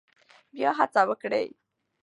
[0.53, 1.47] بیا هڅه وکړئ.